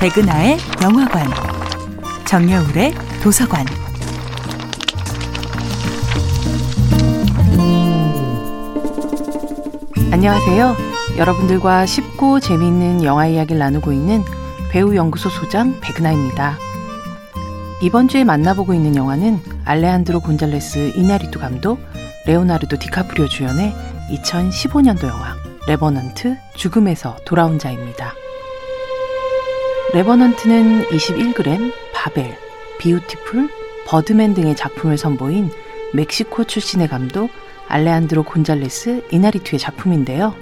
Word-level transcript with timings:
백은하의 0.00 0.58
영화관, 0.80 1.26
정여울의 2.24 2.94
도서관. 3.20 3.66
안녕하세요. 10.12 10.76
여러분들과 11.16 11.84
쉽고 11.86 12.38
재미있는 12.38 13.02
영화 13.02 13.26
이야기를 13.26 13.58
나누고 13.58 13.90
있는 13.90 14.22
배우 14.70 14.94
연구소 14.94 15.30
소장 15.30 15.80
백은하입니다. 15.80 16.56
이번 17.82 18.06
주에 18.06 18.22
만나보고 18.22 18.74
있는 18.74 18.94
영화는 18.94 19.40
알레한드로 19.64 20.20
곤잘레스 20.20 20.92
이나리투 20.94 21.40
감독, 21.40 21.80
레오나르도 22.24 22.78
디카프리오 22.78 23.26
주연의 23.26 23.74
2015년도 24.12 25.08
영화 25.08 25.34
레버넌트 25.66 26.36
죽음에서 26.54 27.16
돌아온 27.24 27.58
자입니다. 27.58 28.14
레버넌트는 29.94 30.82
21g, 30.88 31.72
바벨, 31.94 32.36
비우티풀, 32.78 33.48
버드맨 33.86 34.34
등의 34.34 34.54
작품을 34.54 34.98
선보인 34.98 35.50
멕시코 35.94 36.44
출신의 36.44 36.88
감독 36.88 37.30
알레한드로 37.68 38.24
곤잘레스 38.24 39.04
이냐리투의 39.10 39.58
작품인데요. 39.58 40.34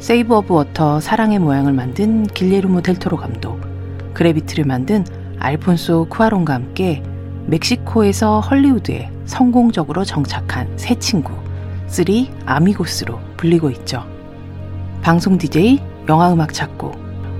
셰이프 0.00 0.34
오브 0.34 0.52
워터 0.52 0.98
사랑의 0.98 1.38
모양을 1.38 1.72
만든 1.72 2.26
길레르모 2.26 2.82
델토로 2.82 3.16
감독, 3.16 3.60
그래비티를 4.14 4.64
만든 4.64 5.04
알폰소 5.38 6.08
쿠아론과 6.10 6.52
함께 6.52 7.00
멕시코에서 7.46 8.40
헐리우드에 8.40 9.08
성공적으로 9.24 10.04
정착한 10.04 10.68
세 10.76 10.96
친구, 10.96 11.32
Three 11.86 12.32
Amigos로 12.44 13.20
불리고 13.36 13.70
있죠. 13.70 14.04
방송 15.00 15.38
DJ, 15.38 15.80
영화음악 16.08 16.52
작곡, 16.52 16.96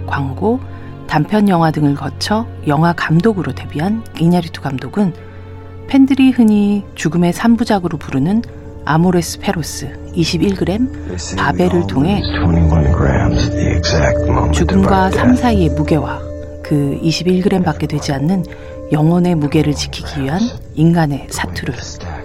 광고, 0.06 0.60
단편 1.08 1.48
영화 1.48 1.70
등을 1.70 1.94
거쳐 1.94 2.46
영화 2.66 2.92
감독으로 2.92 3.52
데뷔한 3.52 4.04
이냐리투 4.20 4.60
감독은 4.60 5.14
팬들이 5.88 6.30
흔히 6.30 6.84
죽음의 6.94 7.32
3부작으로 7.32 7.98
부르는 7.98 8.42
아모레스 8.84 9.40
페로스 9.40 10.12
21g 10.14 11.36
바벨을 11.36 11.86
통해 11.86 12.22
죽음과 14.52 15.10
삶 15.10 15.34
사이의 15.34 15.70
무게와 15.70 16.20
그 16.62 16.98
21g밖에 17.02 17.88
되지 17.88 18.12
않는 18.12 18.44
영혼의 18.92 19.34
무게를 19.34 19.74
지키기 19.74 20.22
위한 20.22 20.40
인간의 20.74 21.28
사투를 21.30 21.74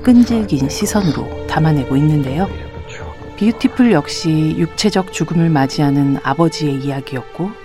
끈질긴 0.04 0.70
시선으로 0.70 1.48
담아내고 1.48 1.96
있는데요. 1.98 2.48
비유티풀 3.38 3.92
역시 3.94 4.56
육체적 4.58 5.12
죽음을 5.12 5.50
맞이하는 5.50 6.18
아버지의 6.24 6.76
이야기였고 6.76 7.63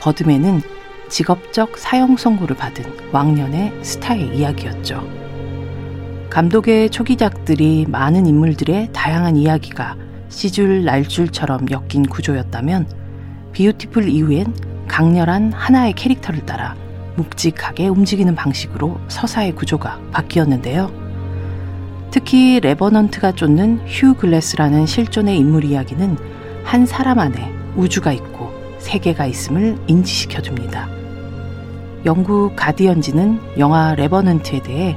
버드맨은 0.00 0.62
직업적 1.08 1.76
사형 1.76 2.16
선고를 2.16 2.56
받은 2.56 3.12
왕년의 3.12 3.72
스타의 3.82 4.36
이야기였죠. 4.36 5.02
감독의 6.30 6.90
초기작들이 6.90 7.86
많은 7.88 8.26
인물들의 8.26 8.90
다양한 8.92 9.36
이야기가 9.36 9.96
씨줄 10.28 10.84
날줄처럼 10.84 11.66
엮인 11.70 12.06
구조였다면 12.06 12.88
비유티풀 13.52 14.08
이후엔 14.08 14.54
강렬한 14.86 15.52
하나의 15.52 15.92
캐릭터를 15.94 16.46
따라 16.46 16.76
묵직하게 17.16 17.88
움직이는 17.88 18.34
방식으로 18.34 18.98
서사의 19.08 19.54
구조가 19.56 20.00
바뀌었는데요. 20.12 20.90
특히 22.12 22.60
레버넌트가 22.60 23.32
쫓는 23.32 23.80
휴 23.86 24.14
글래스라는 24.14 24.86
실존의 24.86 25.36
인물 25.36 25.64
이야기는 25.64 26.16
한 26.64 26.86
사람 26.86 27.18
안에 27.18 27.52
우주가 27.76 28.12
있고 28.12 28.39
세계가 28.80 29.26
있음을 29.26 29.78
인지시켜줍니다. 29.86 30.88
영국 32.06 32.54
가디언지는 32.56 33.58
영화 33.58 33.94
레버넌트에 33.94 34.62
대해 34.62 34.96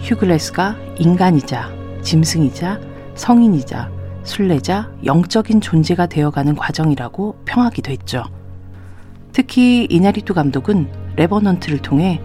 휴 0.00 0.16
글래스가 0.16 0.76
인간이자 0.98 1.70
짐승이자 2.02 2.80
성인이자 3.14 3.90
순례자 4.24 4.90
영적인 5.04 5.60
존재가 5.60 6.06
되어가는 6.06 6.56
과정이라고 6.56 7.36
평하기도 7.44 7.92
했죠. 7.92 8.24
특히 9.32 9.86
이냐리투 9.88 10.34
감독은 10.34 10.88
레버넌트를 11.16 11.78
통해 11.78 12.20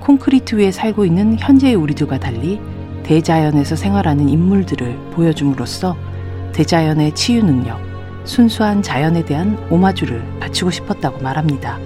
콘크리트 0.00 0.56
위에 0.56 0.70
살고 0.70 1.04
있는 1.04 1.36
현재의 1.38 1.74
우리들과 1.74 2.18
달리 2.20 2.60
대자연에서 3.02 3.76
생활하는 3.76 4.28
인물들을 4.28 5.10
보여줌으로써 5.12 5.96
대자연의 6.52 7.14
치유 7.14 7.44
능력, 7.44 7.80
순수한 8.26 8.82
자연에 8.82 9.24
대한 9.24 9.56
오마주를 9.70 10.22
바치고 10.40 10.70
싶었다고 10.70 11.20
말합니다. 11.22 11.78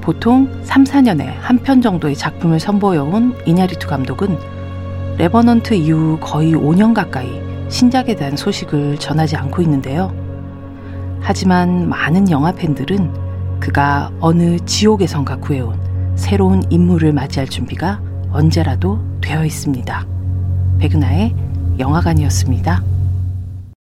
보통 0.00 0.50
3, 0.64 0.84
4년에 0.84 1.32
한 1.40 1.58
편 1.60 1.80
정도의 1.80 2.14
작품을 2.14 2.60
선보여온 2.60 3.34
이냐리투 3.46 3.86
감독은 3.88 4.36
레버넌트 5.16 5.74
이후 5.74 6.18
거의 6.20 6.52
5년 6.52 6.92
가까이 6.92 7.40
신작에 7.70 8.14
대한 8.16 8.36
소식을 8.36 8.98
전하지 8.98 9.36
않고 9.36 9.62
있는데요. 9.62 10.12
하지만 11.20 11.88
많은 11.88 12.30
영화 12.30 12.52
팬들은 12.52 13.58
그가 13.60 14.10
어느 14.20 14.58
지옥에선가 14.58 15.36
구해온 15.36 15.78
새로운 16.16 16.62
인물을 16.68 17.12
맞이할 17.12 17.48
준비가 17.48 18.00
언제라도 18.30 19.00
되어 19.22 19.44
있습니다. 19.44 20.06
백은하의 20.80 21.34
영화관이었습니다. 21.78 22.93